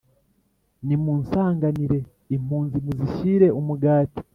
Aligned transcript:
Nimusanganire 0.85 1.99
impunzi, 2.35 2.75
muzishyire 2.85 3.47
umugati, 3.59 4.19